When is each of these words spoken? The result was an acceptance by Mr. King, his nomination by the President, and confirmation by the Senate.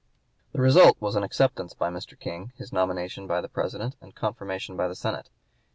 The 0.53 0.61
result 0.61 0.97
was 0.99 1.15
an 1.15 1.21
acceptance 1.21 1.75
by 1.75 1.91
Mr. 1.91 2.19
King, 2.19 2.53
his 2.57 2.73
nomination 2.73 3.27
by 3.27 3.39
the 3.39 3.47
President, 3.47 3.97
and 4.01 4.15
confirmation 4.15 4.75
by 4.75 4.87
the 4.87 4.95
Senate. 4.95 5.29